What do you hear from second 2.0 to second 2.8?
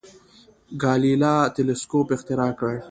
اختراع کړ.